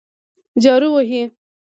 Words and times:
جارو 0.63 0.87
وهي. 0.95 1.23